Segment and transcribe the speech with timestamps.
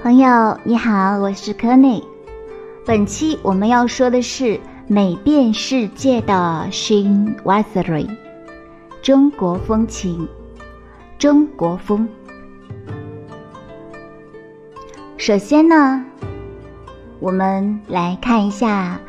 [0.00, 2.00] 朋友你好，我是柯内。
[2.86, 8.08] 本期我们要说的是美遍世界的 Shin Wasari，
[9.02, 10.28] 中国风情，
[11.18, 12.08] 中国风。
[15.16, 16.04] 首先呢，
[17.18, 19.00] 我们来看一下，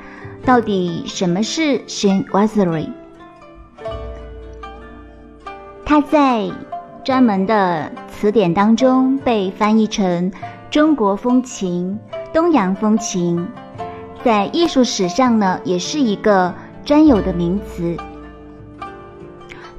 [0.44, 2.90] 到底什么是 Shin Wasari。
[5.90, 6.52] 它在
[7.02, 10.30] 专门的词典当中被翻译成。
[10.70, 11.98] 中国风情、
[12.34, 13.48] 东洋风情，
[14.22, 17.96] 在艺术史上呢，也是一个专有的名词。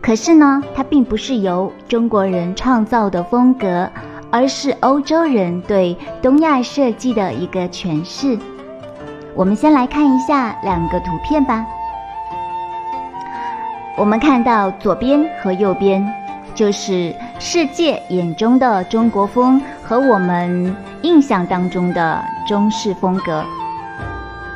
[0.00, 3.86] 可是呢，它并不是由中国人创造的风格，
[4.30, 8.38] 而是欧洲人对东亚设计的一个诠释。
[9.34, 11.66] 我们先来看一下两个图片吧。
[13.98, 16.06] 我们看到左边和右边，
[16.54, 19.60] 就是世界眼中的中国风。
[19.82, 23.42] 和我们印象当中的中式风格，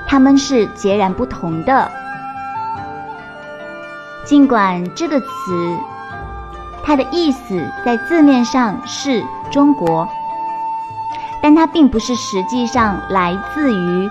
[0.07, 1.91] 它们是截然不同的。
[4.27, 5.27] 尽管这个词，
[6.85, 10.07] 它的意思在字面上是中国，
[11.43, 14.11] 但它并不是实际上来自于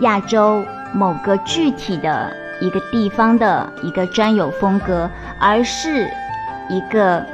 [0.00, 2.30] 亚洲某个具体的
[2.60, 6.08] 一个地方的一个专有风格，而是
[6.68, 7.24] 一个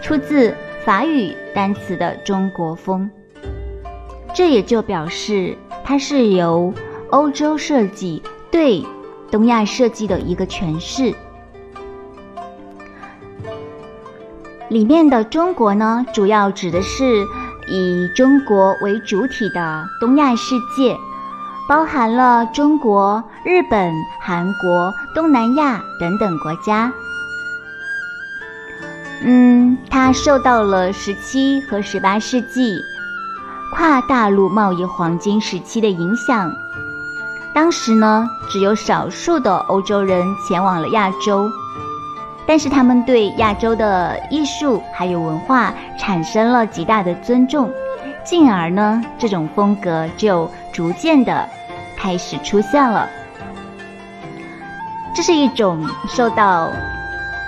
[0.00, 0.54] 出自。
[0.84, 3.08] 法语单词的中国风，
[4.34, 6.74] 这也就表示它是由
[7.10, 8.84] 欧洲设计对
[9.30, 11.14] 东亚设计的一个诠释。
[14.70, 17.24] 里面的中国呢，主要指的是
[17.68, 20.96] 以中国为主体的东亚世界，
[21.68, 26.92] 包含了中国、日本、韩国、东南亚等等国家。
[29.24, 32.82] 嗯，它受到了十七和十八世纪
[33.74, 36.52] 跨大陆贸易黄金时期的影响。
[37.54, 41.48] 当时呢，只有少数的欧洲人前往了亚洲，
[42.46, 47.70] 但是他们对亚洲的艺术还有文化产生了极大的尊重，
[48.24, 51.48] 进而呢，这种风格就逐渐的
[51.96, 53.08] 开始出现了。
[55.14, 56.70] 这是一种受到。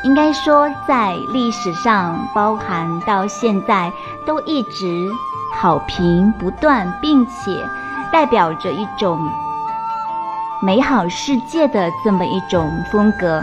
[0.02, 3.90] 应该说，在历史上，包含到现在，
[4.26, 5.10] 都一直
[5.54, 7.58] 好评不断，并且
[8.12, 9.18] 代表着一种
[10.60, 13.42] 美好世界的这么一种风格。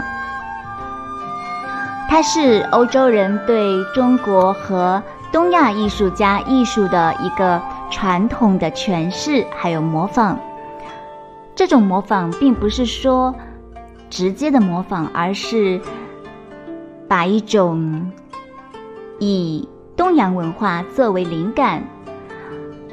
[2.08, 7.60] 它是欧洲人对中国和东亚艺术家艺术的一个
[7.90, 10.38] 传统的诠释，还有模仿。
[11.54, 13.34] 这种模仿并不是说
[14.08, 15.80] 直接的模仿，而是。
[17.08, 18.10] 把一种
[19.18, 21.82] 以东洋文化作为灵感，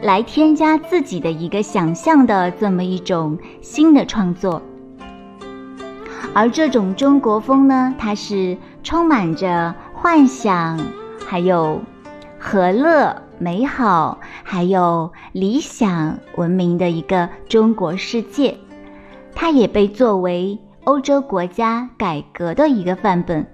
[0.02, 4.62] 来添加自己的一个想象的这么一种新的创作，
[6.34, 10.78] 而这种中国风呢，它是充满着幻想，
[11.26, 11.80] 还有
[12.40, 18.58] 和乐、美好，还有理想文明的一个中国世界，
[19.36, 23.46] 它也被作为欧洲国家改革的一个范本。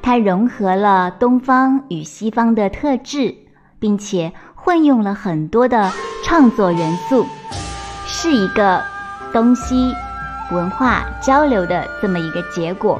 [0.00, 3.34] 它融合了东方与西方的特质，
[3.78, 5.90] 并且混用了很多的
[6.24, 7.26] 创作元素，
[8.06, 8.82] 是一个
[9.32, 9.94] 东西
[10.50, 12.98] 文化交流的这么一个结果。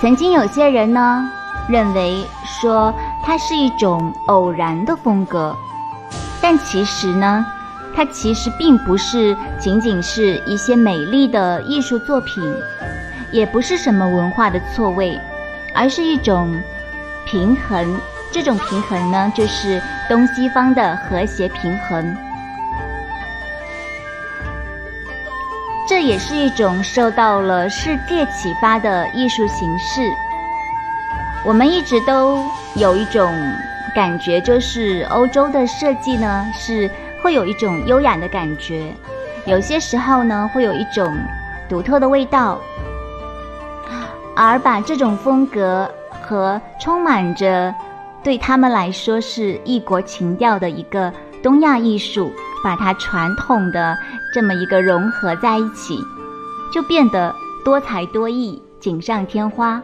[0.00, 1.30] 曾经有些人呢
[1.70, 2.92] 认为说
[3.22, 5.56] 它是一种偶然的风格，
[6.42, 7.46] 但其实呢，
[7.94, 12.42] 它其实并不是仅仅是一些美丽的艺术作品。
[13.32, 15.16] 也不是什么文化的错位，
[15.72, 16.52] 而是一种
[17.24, 17.96] 平衡。
[18.32, 22.16] 这种平衡呢，就是东西方的和谐平衡。
[25.88, 30.02] 这也是一种受到了世界启发的艺术形式。
[31.44, 32.44] 我们一直都
[32.76, 33.32] 有一种
[33.94, 36.90] 感觉，就是欧洲的设计呢，是
[37.22, 38.94] 会有一种优雅的感觉，
[39.46, 41.16] 有些时候呢，会有一种
[41.68, 42.58] 独特的味道。
[44.36, 45.90] 而把这种风格
[46.22, 47.74] 和充满着
[48.22, 51.12] 对他们来说是异国情调的一个
[51.42, 52.30] 东亚艺术，
[52.62, 53.98] 把它传统的
[54.32, 55.98] 这么一个融合在一起，
[56.72, 57.34] 就变得
[57.64, 59.82] 多才多艺、锦上添花。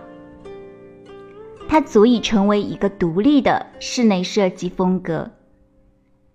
[1.69, 5.31] 它足以成为一个独立的室内设计风格。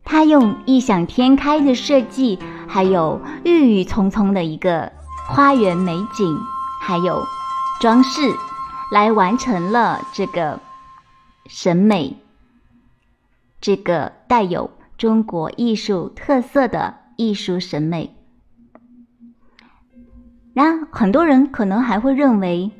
[0.03, 4.91] 它用异想天开的设计，还有郁郁葱葱的一个
[5.27, 6.37] 花园美景，
[6.81, 7.23] 还有
[7.79, 8.21] 装饰，
[8.91, 10.59] 来完成了这个
[11.47, 12.17] 审美，
[13.61, 18.15] 这个带有中国艺术特色的艺术审美。
[20.53, 22.71] 然很多人可能还会认为，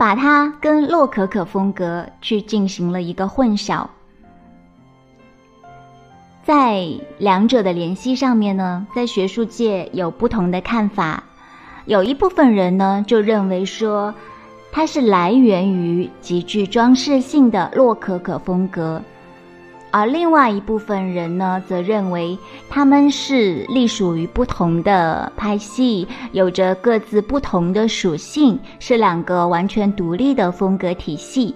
[0.00, 3.86] 把它跟洛可可风格去进行了一个混淆。
[6.42, 6.88] 在
[7.18, 11.22] 两者的联系上面呢，在学术界有不同的看法。
[11.84, 14.14] 有一部分人呢就认为说，
[14.72, 19.02] 它是来源于极具装饰性的洛可可风格，
[19.90, 22.38] 而另外一部分人呢则认为
[22.68, 31.54] 他们是隶属于不同的派系，有着各自不同的属性，是两个完全独立的风格体系。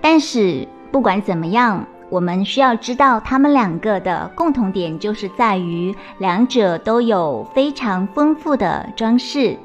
[0.00, 1.86] 但是不管怎么样。
[2.10, 9.56] 我们需要知道，他们两个的共同点就是在于两者都有非常丰富的装饰，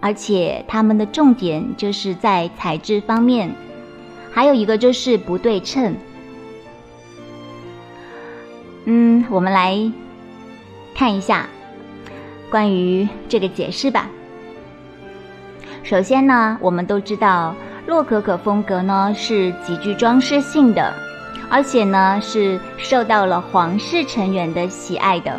[0.00, 3.54] 而且他们的重点就是在材质方面，
[4.32, 5.94] 还有一个就是不对称。
[8.86, 9.78] 嗯，我们来
[10.94, 11.46] 看一下
[12.50, 14.08] 关于这个解释吧。
[15.82, 17.54] 首先呢，我们都知道
[17.86, 20.92] 洛可可风格呢是极具装饰性的。
[21.48, 25.38] 而且呢，是受到了皇室成员的喜爱的，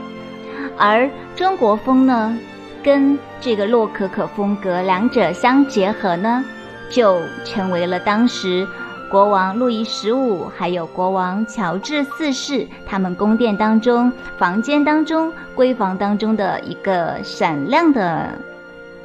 [0.77, 2.38] 而中国风呢，
[2.81, 6.45] 跟这个洛可可风格两者相结合呢，
[6.89, 8.65] 就成为了当时
[9.09, 18.38] 国王路易十五还有国王乔治四世他们宫殿当中、房间当中、闺房当中的一个闪亮的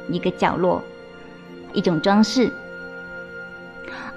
[0.09, 0.83] 一个角落，
[1.71, 2.51] 一种装饰。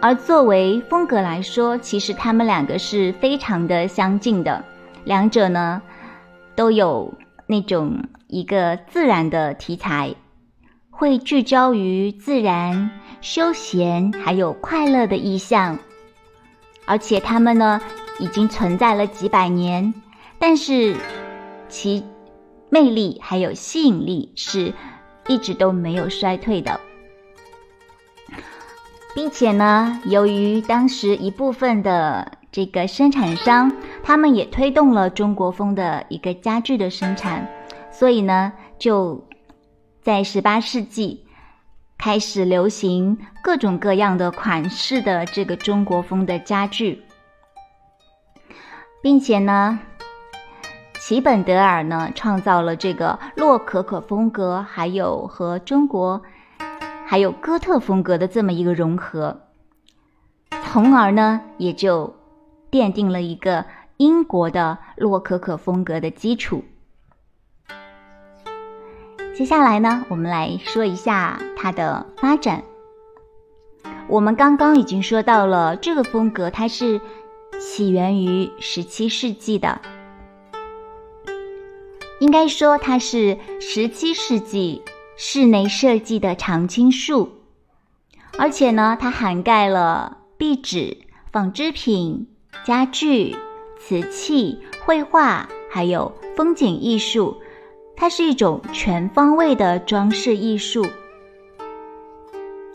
[0.01, 4.65] 而作为风格来说，其实他们两个是非常的相近的，
[5.05, 5.81] 两者呢
[6.57, 7.15] 都有
[7.47, 10.13] 那种一个自然的题材，
[10.91, 12.91] 会聚焦于自然、
[13.27, 15.77] 休闲还有快乐的意象，
[16.85, 17.81] 而且他们呢
[18.21, 19.93] 已经存在了几百年，
[20.39, 20.95] 但是
[21.69, 22.05] 其
[22.71, 24.73] 魅力还有吸引力是
[25.27, 26.79] 一直都没有衰退的。
[29.13, 33.73] 并且呢，由于当时一部分的这个生产商，
[34.05, 37.45] 他们也推动了中国风的一个家具的生产，
[37.91, 39.21] 所以呢，就
[40.01, 41.26] 在十八世纪
[41.99, 47.03] 开始流行各种各样的款式的这个中国风的家具，
[49.03, 49.79] 并且呢，
[51.01, 56.23] 齐本德尔呢创造了这个洛可可风格，还有和中国。
[57.09, 59.43] 还有哥特风格的这么一个融合，
[60.65, 62.17] 从而呢也就
[62.69, 63.65] 奠定了一个
[63.99, 66.65] 英国的洛可可风格的基础。
[69.37, 72.65] 接下来呢，我们来说一下它的发展。
[74.09, 77.03] 我们刚刚已经说到了这个风格，它是
[77.61, 79.83] 起源于十七世纪的，
[82.19, 84.83] 应该说它是十七世纪。
[85.19, 87.31] 室内设计的常青树，
[88.39, 90.99] 而且呢，它涵盖了壁纸、
[91.33, 92.29] 纺织品、
[92.67, 93.35] 家具、
[93.79, 97.39] 瓷器、绘画，还有风景艺术。
[97.97, 100.87] 它是一种全方位的装饰艺术。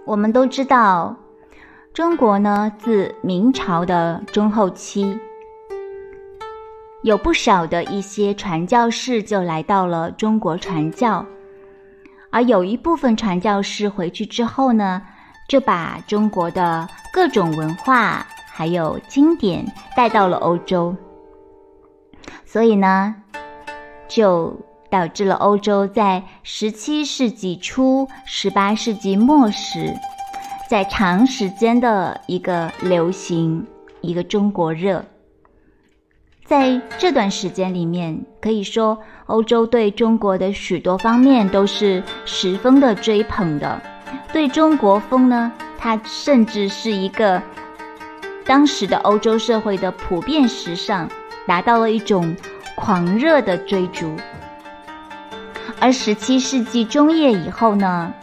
[0.03, 1.15] 我们都知道，
[1.93, 5.17] 中国呢，自明朝的中后期，
[7.03, 11.23] 有不少的一些传教士就来到了中国传教。
[12.31, 15.01] 而有一部分传教士回去之后呢，
[15.47, 20.95] 就把中国的各种文化还有经典带到了欧洲，
[22.45, 23.13] 所以呢，
[24.07, 24.57] 就
[24.91, 29.95] 导致了欧洲在十七世纪初、十八世纪末时，
[30.69, 33.65] 在长时间的一个流行
[34.01, 35.05] 一个中国热。
[36.45, 43.81] 在这段时间里面，可以说欧洲对中国的许多方面都是十分的追捧的。
[44.33, 47.41] 对中国风呢，它甚至是一个
[48.45, 51.07] 当时的欧洲社会的普遍时尚，
[51.47, 52.35] 达到了一种
[52.75, 54.13] 狂热的追逐。
[55.81, 58.13] 而十七世纪中叶以后呢，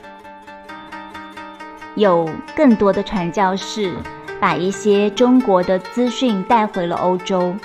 [1.96, 3.92] 有更多的传教士
[4.40, 7.56] 把一些中国的资讯带回了欧洲。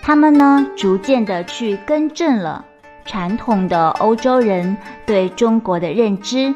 [0.00, 2.64] 他们呢，逐渐的去更正了
[3.04, 6.54] 传统的欧洲人对中国的认知，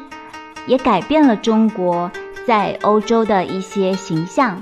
[0.67, 2.09] 也改变了中国
[2.47, 4.61] 在欧洲的一些形象。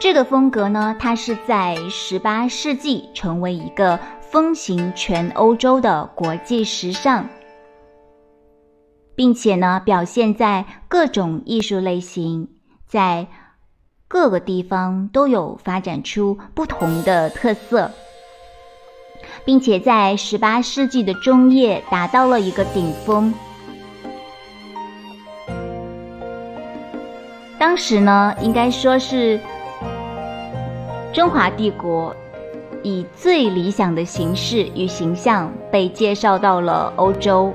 [0.00, 7.28] 这个风格呢，它是在十八世纪成为一个风行全欧洲的国际时尚，
[9.14, 12.48] 并且呢，表现在各种艺术类型，
[12.86, 13.26] 在
[14.08, 17.90] 各个地方都有发展出不同的特色，
[19.44, 23.34] 并且在十八世纪的中叶达到了一个顶峰。
[27.58, 29.38] 当时呢，应该说是
[31.12, 32.14] 中华帝国
[32.84, 37.52] 以最理想的形式与形象被介绍到了欧洲，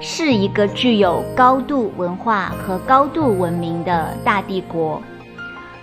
[0.00, 5.02] 是一个具有高度文化和高度文明的大帝国。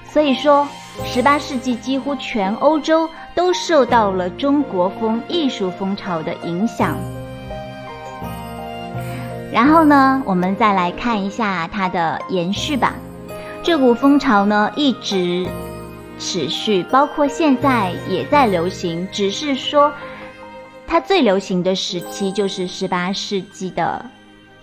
[0.05, 0.67] 所以说，
[1.03, 6.95] 十八世纪几乎全欧洲都受到了中国风艺术风潮的影响。
[9.51, 12.93] 然后呢，我们再来看一下它的延续吧。
[13.63, 15.45] 这股风潮呢一直
[16.19, 19.93] 持续，包括现在也在流行，只是说
[20.85, 24.05] 它最流行的时期就是十八世纪的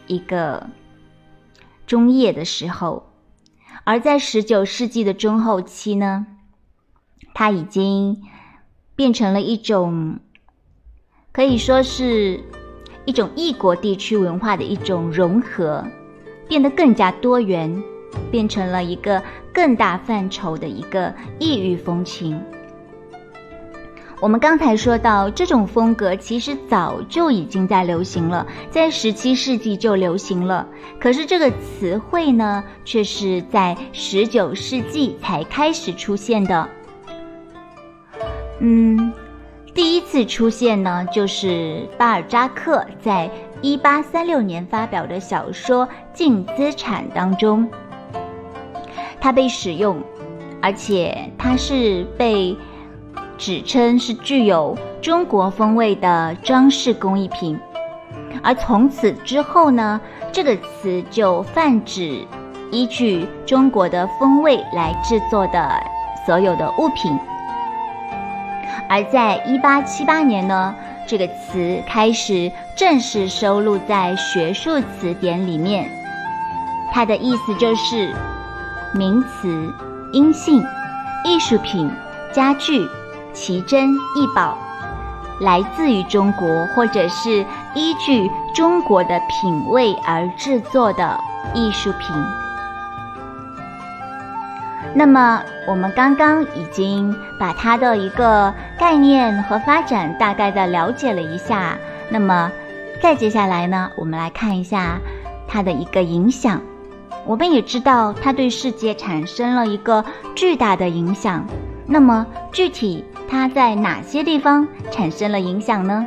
[0.06, 0.66] 一个
[1.86, 3.10] 中叶的时候，
[3.84, 6.26] 而在十九世纪的中后期呢，
[7.34, 8.22] 它已经
[8.96, 10.18] 变成了一种
[11.32, 12.42] 可以说是。
[13.06, 15.84] 一种异国地区文化的一种融合，
[16.48, 17.84] 变得更加多元，
[18.30, 22.40] 变成了一个更大范畴的一个异域风情。
[24.20, 30.66] 我们刚才说到，这种风格其实早就已经在流行了，在十七世纪就流行了。
[30.98, 36.68] 可是这个词汇呢，却是在十九世纪才开始出现的。
[38.60, 39.12] 嗯。
[39.74, 43.28] 第一次出现呢，就是巴尔扎克在
[43.60, 47.68] 一八三六年发表的小说《净资产》当中，
[49.24, 49.96] 它被使用，
[50.60, 52.54] 而且它是被
[53.38, 57.58] 指称是具有中国风味的装饰工艺品，
[58.42, 59.98] 而从此之后呢，
[60.30, 62.26] 这个词就泛指
[62.70, 65.72] 依据中国的风味来制作的
[66.26, 67.18] 所有的物品。
[68.90, 70.74] 而在一八七八年呢，
[71.08, 75.88] 这个词开始正式收录在学术词典里面。
[76.92, 78.14] 它的意思就是
[78.94, 79.72] 名词、
[80.12, 80.64] 阴性、
[81.24, 81.90] 艺术品、
[82.32, 82.88] 家具、
[83.32, 84.56] 奇珍异宝，
[85.40, 91.18] 来自于中国或者是依据中国的品味而制作的
[91.52, 92.14] 艺术品。
[94.94, 101.76] 那么，我们刚刚已经把它的一个概念和发展大概的了解了一下。
[102.10, 102.48] 那么，
[103.02, 105.00] 再接下来呢，我们来看一下
[105.48, 106.60] 它的一个影响。
[107.26, 110.04] 我们也知道，它对世界产生了一个
[110.34, 111.44] 巨大的影响。
[111.86, 116.06] 那么，具体它在哪些地方产生了影响呢？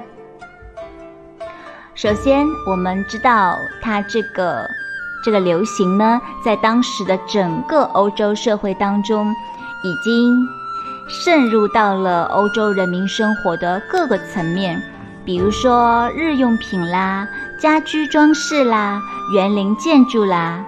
[1.96, 4.68] 首先，我们知道它这个。
[5.26, 9.34] 这个流行呢，在当时的整个欧洲社会当中，
[9.84, 10.48] 已经
[11.10, 14.82] 渗入到了欧洲人民生活的各个层面，
[15.26, 17.28] 比如说日用品啦、
[17.60, 19.02] 家居装饰啦、
[19.34, 20.64] 园林建筑啦，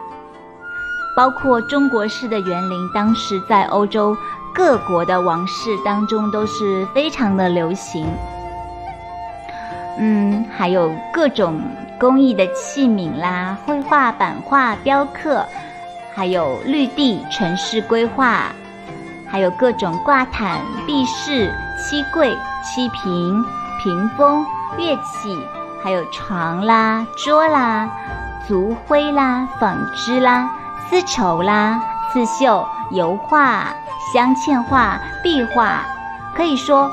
[1.20, 4.16] 包括中国式的园林，当时在欧洲
[4.54, 8.08] 各国的王室当中都是非常的流行。
[10.00, 11.60] 嗯，还有各种。
[12.00, 15.46] 工艺的器皿啦，绘画、版画、雕刻，
[16.16, 18.44] 还有绿地城市规划，
[19.30, 22.34] 还有各种挂毯、壁饰、漆柜、
[22.64, 23.44] 漆瓶、
[23.84, 24.46] 屏风、
[24.78, 25.38] 乐器，
[25.84, 27.90] 还有床啦、桌啦、
[28.48, 30.50] 族徽啦、纺织啦、
[30.90, 31.80] 丝绸啦、
[32.12, 33.68] 刺绣、油画、
[34.12, 35.86] 镶嵌画、壁画，
[36.36, 36.90] 可以说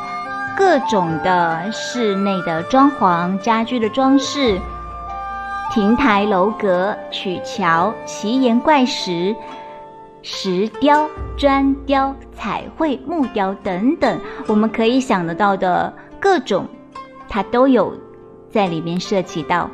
[0.55, 4.61] 各种的室内的装潢、家居的装饰。
[5.73, 9.35] 亭台楼阁、曲桥、奇岩怪石、
[10.23, 16.67] 石雕、砖雕、彩绘、木雕等等，我们可以想得到的各种，
[17.29, 17.95] 它都有
[18.51, 19.71] 在里面涉及到。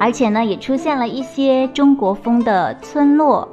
[0.00, 3.48] 而且呢，也出现了一些中国风的村落，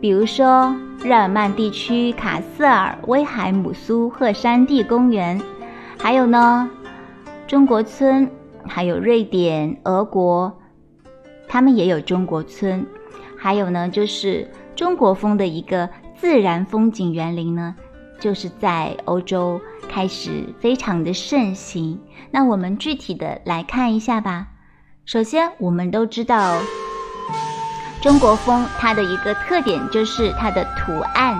[0.00, 5.40] 比如说日耳曼地区卡斯尔、威海姆苏赫山地公园，
[5.98, 6.68] 还有呢，
[7.46, 8.30] 中国村。
[8.64, 10.56] 还有瑞典、俄国，
[11.48, 12.86] 他们也有中国村。
[13.36, 17.74] 还有呢，就是中国风的一个自然风景园林呢，
[18.20, 21.98] 就是在欧洲开始非常的盛行。
[22.30, 24.46] 那我们具体的来看一下吧。
[25.04, 26.56] 首先，我们都知道
[28.00, 31.36] 中国风它的一个特点就是它的图案，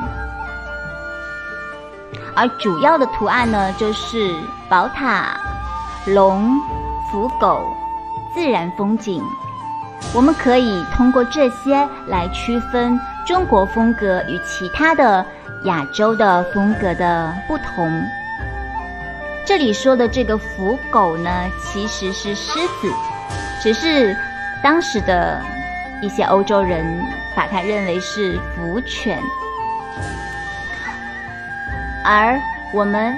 [2.35, 4.35] 而主要的图案呢就是
[4.69, 5.37] 宝塔、
[6.07, 6.59] 龙、
[7.11, 7.65] 福狗、
[8.35, 9.23] 自然风景。
[10.13, 15.25] 我们可以通过这些来区分中国风格与其他的
[15.67, 18.05] 亚洲的风格的不同。
[19.47, 21.31] 这里说的这个福狗呢，
[21.63, 22.93] 其实是狮子，
[23.63, 24.15] 只是
[24.63, 25.41] 当时的
[26.01, 26.85] 一些欧洲人
[27.37, 29.19] 把它认为是福犬，
[32.05, 32.39] 而
[32.75, 33.15] 我们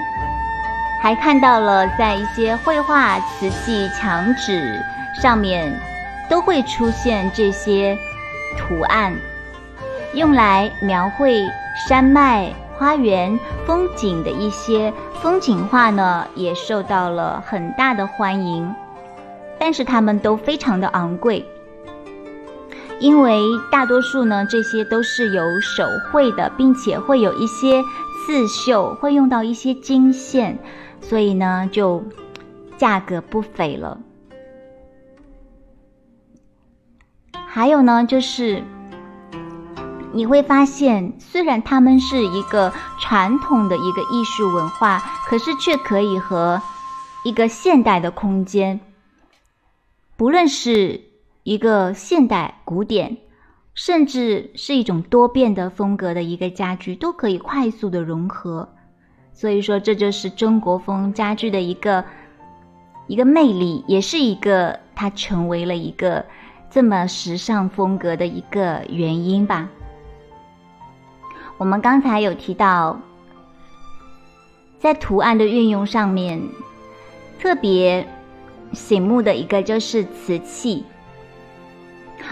[1.01, 4.79] 还看到了在一些绘画瓷器墙纸
[5.21, 5.73] 上面。
[6.27, 7.95] 都会出现这些
[8.57, 9.13] 图案，
[10.15, 11.47] 用来描绘
[11.87, 18.75] 山脉、花园、风景的一些风景画呢，也受到了很大的欢迎。
[19.59, 21.45] 但是它们都非常的昂贵，
[22.99, 27.83] 因为大多数呢，这些都是有手绘的，并且会有一些
[28.25, 30.57] 刺绣，会用到一些金线，
[31.01, 32.03] 所以呢，就
[32.77, 33.99] 价格不菲了。
[37.47, 38.63] 还有呢，就是
[40.11, 46.61] 你会发现，虽然他们是一个传统的一个艺术文化，可是却可以和
[47.23, 48.79] 一个现代的空间，
[50.17, 51.01] 不论是
[51.43, 53.17] 一个现代古典，
[53.73, 58.69] 甚至是一种多变的风格的一个家具，都可以快速的融合。
[59.33, 62.05] 所以说，这就是中国风家具的一个
[63.07, 66.25] 一个魅力，也是一个它成为了一个。
[66.67, 69.69] 这么时尚风格的一个原因吧。
[71.57, 72.99] 我们刚才有提到，
[74.77, 76.41] 在图案的运用上面，
[77.39, 78.05] 特别
[78.73, 80.83] 醒目的一个就是瓷器，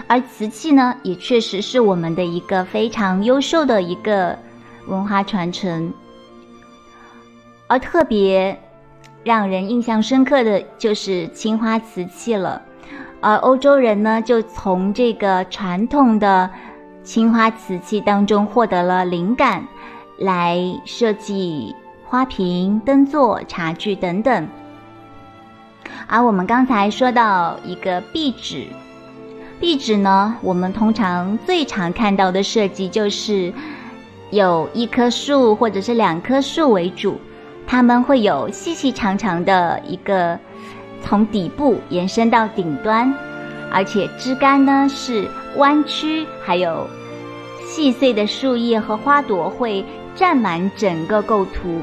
[0.06, 4.38] 而瓷器呢，也确实是我们的一个非常优秀的一个
[4.86, 5.92] 文化传承。
[7.66, 8.60] 而特别
[9.22, 12.60] 让人印象深刻的就是青花瓷器了。
[13.20, 16.50] 而欧洲人呢，就从这个传统的
[17.02, 19.66] 青花瓷器当中获得了灵感，
[20.18, 24.46] 来设计花瓶、灯座、茶具等等。
[26.06, 28.66] 而我们刚才说到一个壁纸，
[29.60, 33.52] 壁纸呢，我们通常最常看到的设计就是
[34.30, 37.18] 有一棵树或者是两棵树为主，
[37.66, 40.38] 它们会有细细长长的一个。
[41.06, 43.12] 从底部延伸到顶端，
[43.70, 46.88] 而且枝干呢是弯曲，还有
[47.68, 49.84] 细碎的树叶和花朵会
[50.16, 51.78] 占满整个构图，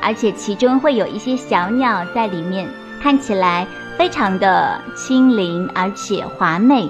[0.00, 2.66] 而且其中会有一些小鸟在里面，
[3.02, 3.66] 看起来
[3.98, 6.88] 非常的轻灵而且华美。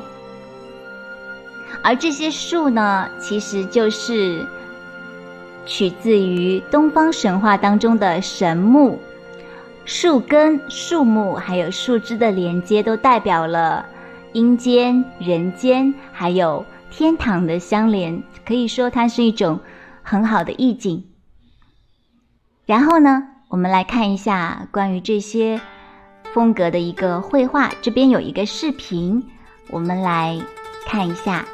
[1.83, 4.47] 而这些树呢，其实就是
[5.65, 9.01] 取自于东方神话当中的神木。
[9.87, 13.87] 树根、树木还有树枝的连接，都代表了
[14.35, 19.59] 阴间、人间还有天堂的相连，可以说它是一种
[20.03, 21.05] 很好的意境。
[22.67, 25.61] 然后呢，我们来看一下关于这些
[26.33, 29.23] 风格的一个绘画，这边有一个视频，
[29.69, 30.41] 我们来
[30.87, 31.47] 看一下。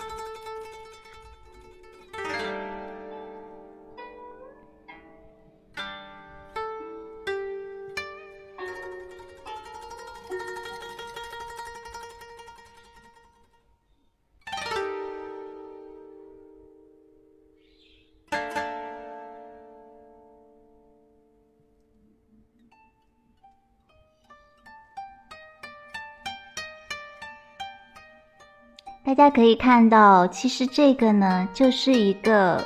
[29.08, 32.62] 大家可以看到，其实这个呢，就是一个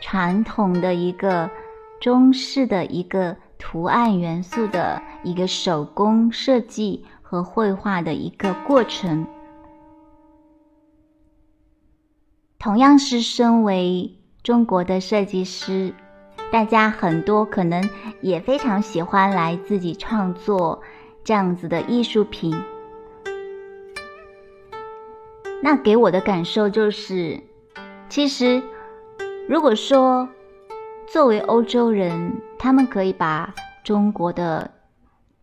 [0.00, 1.48] 传统的一个
[2.00, 9.24] 中式的一个图案元素的一个手工设计和绘画的一个过程。
[12.58, 15.94] 同样是身为中国的设计师，
[16.50, 17.88] 大家很多可能
[18.22, 20.82] 也非常喜欢来自己创作
[21.22, 22.60] 这样子的艺术品。
[25.62, 27.38] 那给我的感受就是，
[28.08, 28.62] 其实，
[29.46, 30.28] 如果说
[31.06, 34.70] 作为欧洲人，他们可以把中国的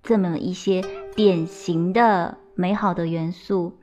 [0.01, 0.83] 这么一些
[1.15, 3.77] 典型的美好的元素，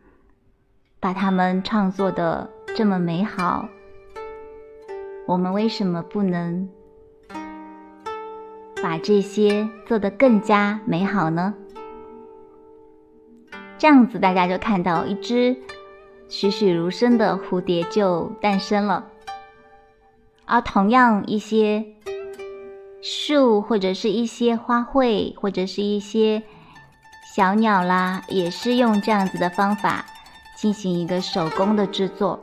[0.99, 3.69] 把它们创作的这么美好，
[5.27, 6.69] 我们为什么不能
[8.83, 11.55] 把这些做得更加美好呢？
[13.79, 15.57] 这样子，大家就看到一只。
[16.29, 19.05] 栩栩如生的蝴蝶就诞生了。
[20.47, 21.85] 而同样一些
[23.03, 26.43] 树或者是一些花卉或者是一些
[27.35, 30.05] 小鸟啦，也是用这样子的方法
[30.57, 32.39] 进行一个手工的制作。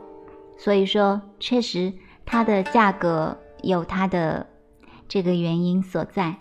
[0.57, 1.93] 所以说，确实
[2.25, 4.45] 它的价格有它的
[5.07, 6.35] 这个原因所在。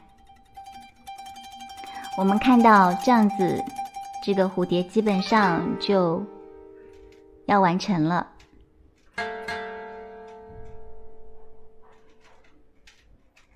[2.19, 3.63] 我们看到这样子，
[4.25, 6.23] 这个蝴蝶基本上就
[7.51, 8.29] 要完成了。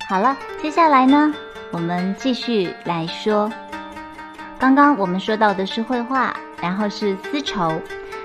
[0.09, 1.33] 好了，接下来呢，
[1.71, 3.49] 我们继续来说。
[4.59, 7.81] 刚刚我们说到的是绘画，然后是丝绸。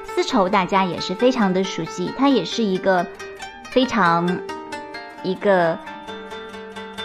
[0.06, 3.06] 丝绸大家也是非常的熟悉，它也是一个
[3.70, 4.28] 非常
[5.22, 5.78] 一个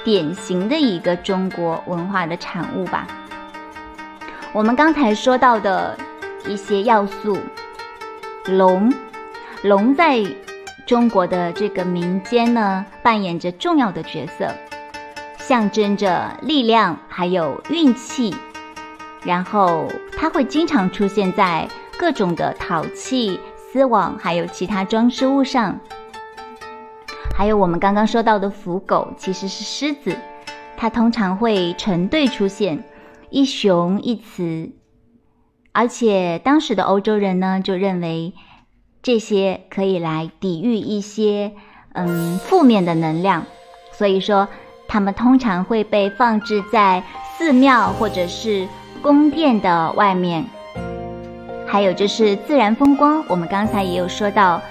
[0.02, 3.06] 典型的一个中国文化的产物吧。
[4.54, 5.98] 我们刚才说到的
[6.46, 7.38] 一些要素，
[8.46, 8.92] 龙，
[9.62, 10.22] 龙在
[10.86, 14.52] 中国的这个民间呢，扮演着重要的角色，
[15.38, 18.34] 象征着力量还有运气。
[19.24, 21.66] 然后它会经常出现在
[21.98, 25.80] 各种的陶器、丝网还有其他装饰物上。
[27.34, 30.14] 还有我们刚刚说到的福狗，其实是狮子，
[30.76, 32.84] 它通常会成对出现。
[33.30, 34.70] 一雄一雌，
[35.74, 38.32] 而且当时的欧洲人呢，就认为
[39.02, 41.52] 这些可以来抵御一些
[41.94, 43.44] 嗯负面的能量，
[43.90, 44.46] 所以说
[44.86, 47.02] 他们通常会被放置在
[47.36, 48.68] 寺庙或者是
[49.02, 50.44] 宫殿的外面。
[51.66, 54.62] 还有就是自然风光，我们刚才也有说到，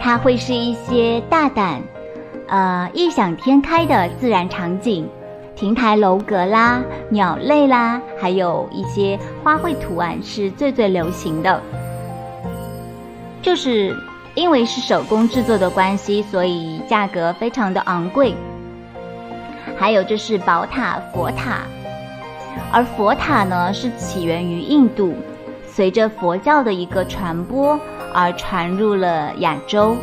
[0.00, 1.82] 它会是一些大胆、
[2.46, 5.06] 呃异想天开的自然场景。
[5.58, 11.60] 亭台楼阁啦，鸟类啦，还有一些花卉图案是最最流行的。
[13.42, 13.92] 就是
[14.36, 18.36] 因为是手工制作的关系，所以价格非常的昂贵。
[19.76, 21.62] 还有就是宝塔、佛塔，
[22.70, 25.12] 而佛塔呢是起源于印度，
[25.66, 27.76] 随着佛教的一个传播
[28.14, 29.96] 而传入了亚洲。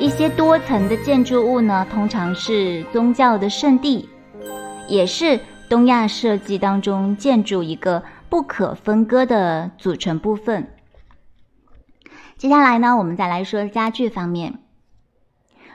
[0.00, 4.08] 一些多层的建筑物呢，通常是宗教的圣地，
[4.86, 10.68] 也是东亚设计当中建筑一个不可分割的组成部分。
[12.36, 14.60] 接下来呢，我们再来说家具方面。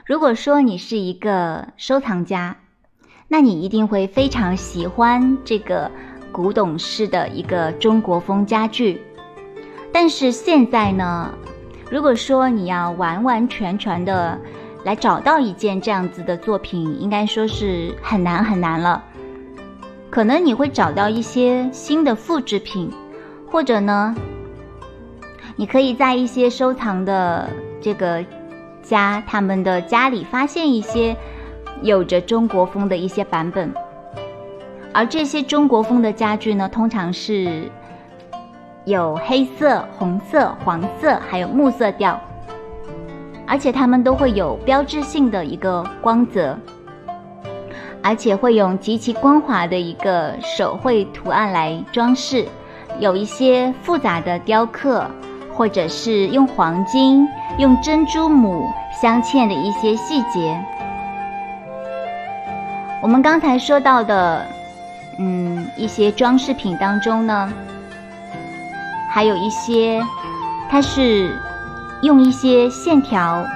[0.06, 2.56] 如果说你是一个收藏家，
[3.28, 5.90] 那你一定会非常喜欢这个
[6.32, 9.02] 古董式的一个中国风家具。
[9.92, 11.34] 但是现在呢？
[11.94, 14.36] 如果说你要完完全全的
[14.82, 19.00] 来找到一件这样子的作品，应该说是很难很难了。
[20.10, 22.90] 可能你会找到一些新的复制品，
[23.48, 24.12] 或者呢，
[25.54, 27.48] 你可以在一些收藏的
[27.80, 28.24] 这个
[28.82, 31.16] 家他们的家里发现一些
[31.80, 33.72] 有着中国风的一些版本，
[34.92, 37.70] 而这些中国风的家具呢，通常是。
[38.84, 42.20] 有黑色、红色、黄色，还有木色调，
[43.46, 46.58] 而且它们都会有标志性的一个光泽，
[48.02, 52.46] 而且会用极其光滑的一个手绘图案来装饰，
[52.98, 55.06] 有一些复杂的雕刻，
[55.54, 58.66] 或者是用黄金、用珍珠母
[59.00, 60.62] 镶嵌的一些细节。
[63.00, 64.44] 我们刚才说到的，
[65.18, 67.50] 嗯，一些装饰品当中呢。
[69.14, 70.04] 还有一些，
[70.68, 71.38] 它是
[72.02, 73.46] 用一些线条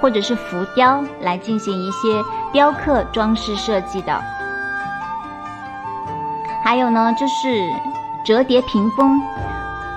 [0.00, 2.22] 或者是浮雕来进行一些
[2.52, 4.22] 雕刻装饰设计的。
[6.62, 7.48] 还有呢，就是
[8.24, 9.20] 折叠屏风，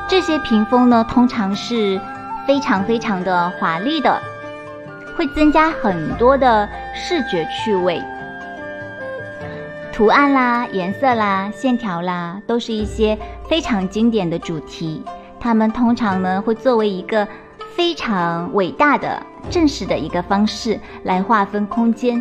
[0.07, 2.01] 这些屏风呢，通常是
[2.47, 4.19] 非常非常的华丽的，
[5.15, 8.01] 会增加很多的视觉趣味。
[10.01, 13.15] 图案啦、颜色啦、线条啦，都是一些
[13.47, 15.03] 非常经典的主题。
[15.39, 17.27] 它们通常呢会作为一个
[17.75, 22.19] 非常伟大的、正式的一个方式来划分空间。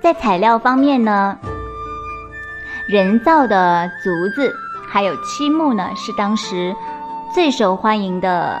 [0.00, 1.38] 在材料方面呢，
[2.88, 4.56] 人造的竹子
[4.88, 6.74] 还有漆木呢是当时
[7.34, 8.58] 最受欢迎的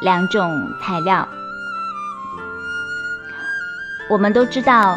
[0.00, 1.28] 两种材料。
[4.08, 4.96] 我们都知道。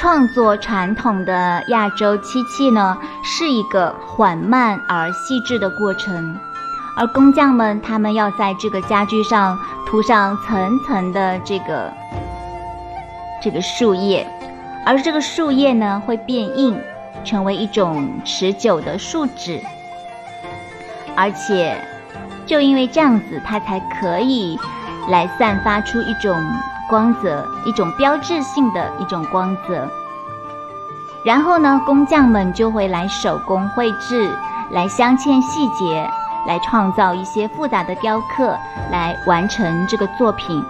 [0.00, 6.34] 创作传统的亚洲漆器呢，是一个缓慢而细致的过程，
[6.96, 11.92] 而工匠们他们要在这个家具上涂上层层的这个
[13.42, 14.26] 这个树叶，
[14.86, 16.80] 而这个树叶呢会变硬，
[17.22, 19.60] 成为一种持久的树脂，
[21.14, 21.76] 而且
[22.46, 24.58] 就因为这样子，它才可以
[25.10, 26.42] 来散发出一种
[26.90, 29.88] 光泽，一种标志性的一种光泽。
[31.24, 34.30] 然后呢，工匠们就会来手工绘制，
[34.72, 36.10] 来镶嵌细节，
[36.46, 38.56] 来创造一些复杂的雕刻，
[38.90, 40.62] 来完成这个作品。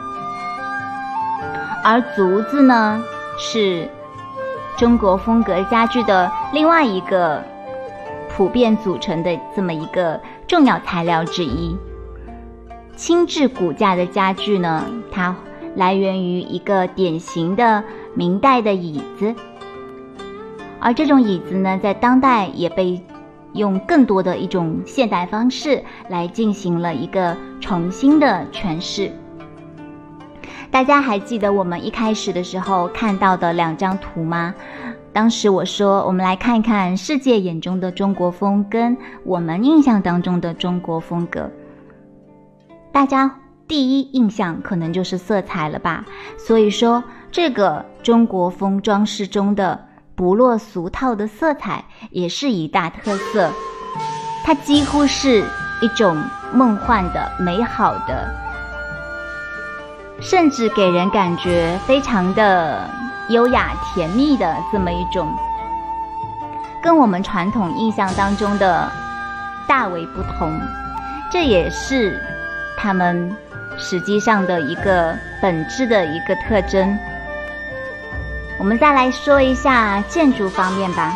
[1.82, 3.02] 而竹子呢，
[3.38, 3.90] 是
[4.76, 7.42] 中国风格家具的另外一个
[8.28, 11.78] 普遍组成的这么一个重要材料之一。
[12.96, 15.34] 轻质骨架的家具呢，它
[15.80, 17.82] 来源于一个典型的
[18.14, 19.34] 明代的椅子，
[20.78, 23.02] 而这种椅子呢，在当代也被
[23.54, 29.10] 用更多的一种现代方式来进行了一个重新的诠释。
[30.70, 34.54] 大家还记得我们一开始的时候看到的两张图吗？
[35.14, 41.50] 当时我说，我们来看一看世界眼中的中国风跟我们印象当中的中国风格。
[42.92, 43.34] 大家
[43.70, 46.04] 第一印象可能就是色彩了吧？
[46.36, 53.48] 所以说，这个中国风装饰中的不落俗套的色彩也是一大特色，
[54.44, 55.44] 它几乎是
[55.80, 56.20] 一种
[56.52, 58.28] 梦幻的、美好的。
[60.20, 62.90] 甚至给人感觉非常的
[63.28, 65.32] 优雅甜蜜的这么一种，
[66.82, 68.90] 跟我们传统印象当中的
[69.68, 70.60] 大为不同，
[71.30, 72.20] 这也是
[72.76, 73.34] 他们
[73.80, 76.96] 实际上的一个本质的一个特征。
[78.58, 81.12] 我们再来说一下建筑方面吧。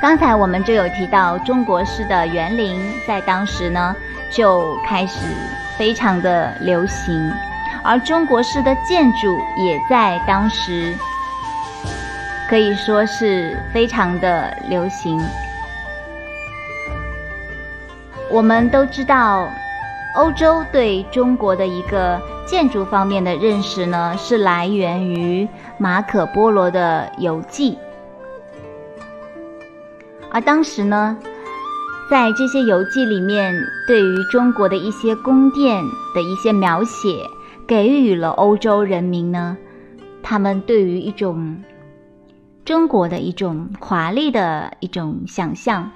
[0.00, 2.78] 刚才我们就有提到中国式的园林，
[3.08, 3.96] 在当时呢
[4.30, 5.18] 就开始。
[5.78, 7.32] 非常的流行，
[7.82, 10.94] 而中国式的建筑也在当时
[12.46, 15.18] 可以说是非常的流行。
[18.30, 19.48] 我们都知道，
[20.16, 25.48] 欧洲对中国的一个建筑方面的认识呢，是来源于
[25.78, 27.76] 马可波罗的游记，
[30.30, 31.16] 而当时呢。
[32.10, 33.54] 在这些游记里面，
[33.86, 35.82] 对于中国的一些宫殿
[36.14, 37.24] 的一些描写，
[37.66, 39.56] 给予了欧洲人民呢，
[40.22, 41.62] 他们对于一种
[42.66, 45.90] 中国的一种华丽的一种想象，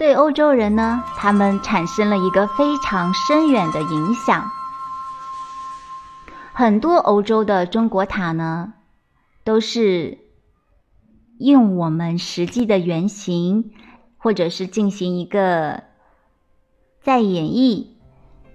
[0.00, 4.50] 对欧洲人呢，他们产生了一个非常深远的影响。
[6.54, 8.72] 很多欧洲的中国塔呢，
[9.44, 10.16] 都是。
[11.38, 13.72] 用我们实际的原型，
[14.18, 15.84] 或者是进行一个
[17.00, 17.86] 再演绎，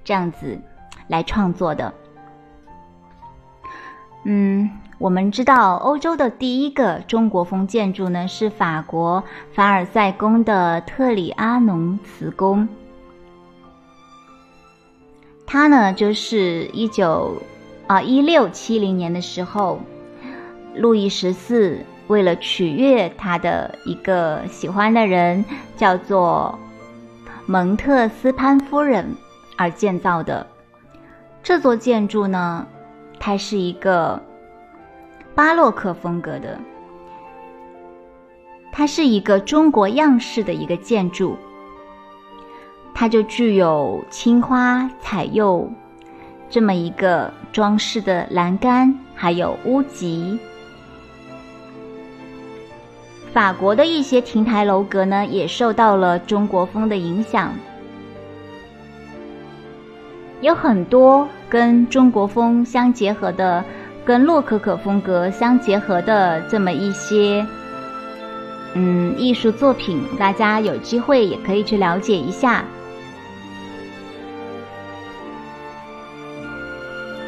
[0.03, 0.61] 这样子
[1.07, 1.95] 来创作的。
[4.23, 12.67] 嗯，我们知道欧洲的第一个中国风建筑呢，是法国凡尔赛宫的特里阿农瓷宫。
[15.45, 17.41] 它呢，就是一九
[17.87, 19.79] 啊一六七零年的时候，
[20.75, 21.79] 路易十四。
[22.07, 25.43] 为了取悦他的一个喜欢的人，
[25.75, 26.59] 叫做
[27.47, 29.15] 蒙特斯潘夫人
[29.57, 30.45] 而建造的
[31.41, 32.67] 这座建筑呢，
[33.19, 34.21] 它是一个
[35.35, 36.57] 巴洛克风格的，
[38.71, 41.35] 它是一个中国样式的一个建筑，
[42.93, 45.69] 它就具有青花彩釉
[46.49, 50.39] 这么一个装饰的栏杆，还有屋脊。
[53.33, 57.53] 法国的一些亭台楼阁呢，也受到了中国风的影响，
[60.39, 63.65] 有很多跟中国风相结合的，
[64.05, 67.45] 跟洛可可风格相结合的这么一些，
[68.75, 72.63] 嗯，艺术作品，大家有机会也可以去了解一下。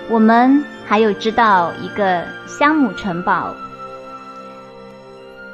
[0.10, 3.54] 我们还有知道一个香姆城堡。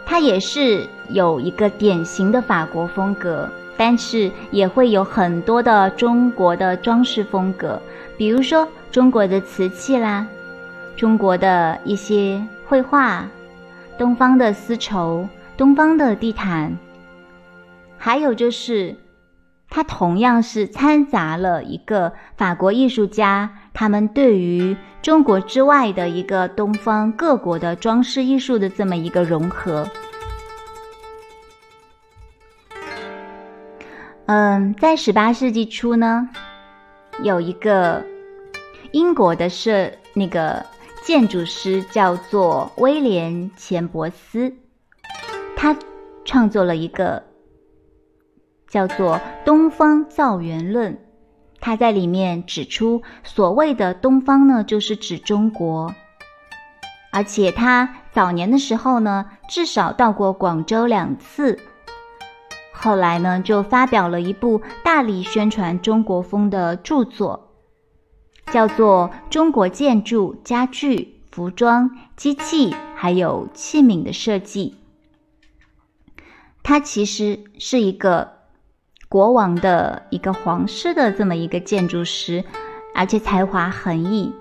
[0.06, 7.82] 它也是有一个典型的法国风格，但是也会有很多的中国的装饰风格，
[8.16, 10.28] 比如说中国的瓷器啦，
[10.96, 13.28] 中国的一些绘画，
[13.98, 15.28] 东方的丝绸，
[15.58, 16.78] 东方的地毯，
[17.98, 18.96] 还有就是。
[19.76, 29.84] 它同样是掺杂了一个法国艺术家他们对于中国之外的一个东方各国的装饰艺术的这么一个融合。
[34.28, 36.30] 嗯，在十八世纪初呢，
[37.24, 38.00] 有一个
[38.92, 40.64] 英国的设那个
[41.06, 44.56] 建筑师叫做威廉钱伯斯，
[45.54, 45.78] 他
[46.24, 47.22] 创作了一个
[48.70, 50.94] 叫做《东方造园论》。
[51.60, 55.94] 他在里面指出，所谓的东方呢，就是指中国。
[57.12, 61.60] 而且他早年的时候呢，至少到过广州两次。
[62.72, 67.43] 后来呢，就发表了一部大力宣传中国风的著作，
[68.52, 74.76] 叫做《中国建筑、家具、服装、机器还有器皿的设计》。
[76.62, 78.32] 他其实是一个
[79.10, 82.44] 国王的一个皇室的这么一个建筑师，
[82.96, 84.34] 而且才华横溢。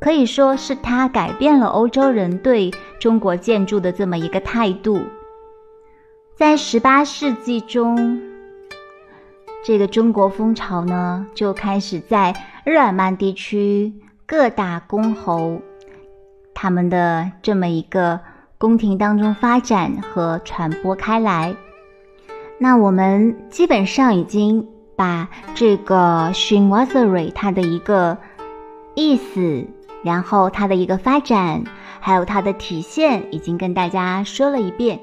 [0.00, 5.00] 可以说是他改变了欧洲人对中国建筑的这么一个态度。
[6.36, 8.20] 在十八世纪中，
[9.64, 13.92] 这个中国风潮呢就开始在日耳曼地区
[14.26, 15.58] 各大公侯
[16.52, 18.20] 他们的这么一个
[18.58, 21.56] 宫廷当中发展和传播开来。
[22.58, 28.18] 那我们基本上已经把这个 chinoiserie 它的一个
[28.94, 29.66] 意思。
[30.04, 31.64] 然后它的一个发展，
[31.98, 35.00] 还有它的体现，已经跟大家说了一遍。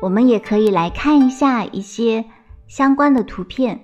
[0.00, 2.24] 我们也可以来看一下一些
[2.66, 3.78] 相关的图片。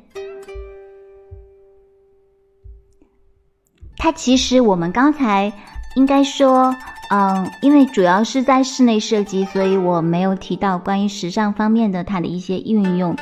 [3.97, 5.53] 它其实我们刚才
[5.97, 6.75] 应该说，
[7.11, 13.17] 嗯，因为主要是在室内设计，所以我没有提到关于时尚方面的它的一些运用，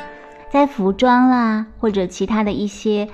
[0.49, 3.07] 在服装啦或者其他的一些。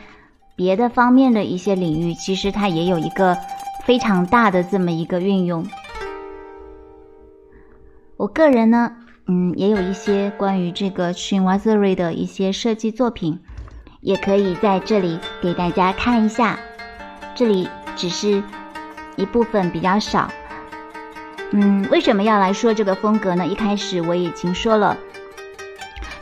[0.58, 3.38] 别的方面的一些领域，其实它也有一个
[3.84, 5.68] 非常大的这么一个运用。
[8.16, 8.96] 我个人呢，
[9.28, 13.40] 嗯，也有一些关于这个 c h i n w a s e r i 的一些设计作品，
[14.02, 16.60] 也可以在这里给大家看一下。
[17.34, 18.44] 这里只是
[19.16, 20.30] 一部分比较少。
[21.52, 23.46] 嗯，为什么要来说这个风格呢？
[23.46, 24.98] 一开始我已经说了，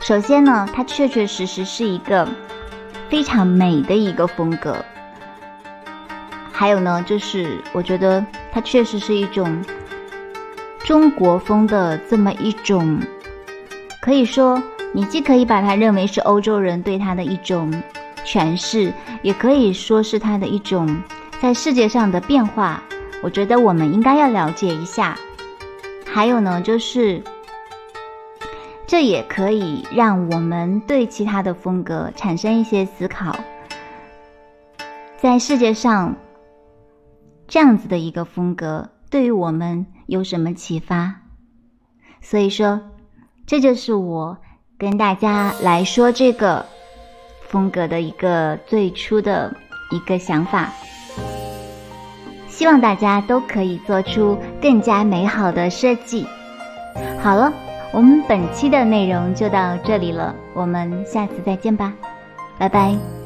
[0.00, 2.28] 首先呢，它确确实实是一个。
[3.10, 4.84] 非常美的一个风格，
[6.50, 9.62] 还有呢，就是我觉得它确实是一种
[10.84, 13.00] 中国风的这么一种，
[14.02, 17.72] 可以说你既可以把它认为是欧洲人对它的一种
[18.24, 18.92] 诠释，
[19.22, 20.94] 也可以说是它的一种
[21.40, 22.82] 在世界上的变化。
[23.22, 25.16] 我觉得我们应该要了解一下。
[26.04, 27.22] 还有呢，就是。
[28.86, 33.34] 这也可以让我们对其他的风格产生一些思考。
[35.16, 36.14] 在世界上，
[37.48, 41.22] 这样子的一个风格对于我们有什么启发？
[42.20, 42.80] 所以说，
[43.46, 44.38] 这就是我
[44.78, 46.66] 跟大家来说这个
[47.48, 49.54] 风格的一个最初的
[49.90, 50.72] 一个想法。
[52.48, 56.26] 希望大家都可以做出更加美好的设计。
[57.20, 57.52] 好了。
[57.92, 61.92] 我们本期的内容就到这里了，我们下次再见吧，
[62.58, 63.23] 拜拜。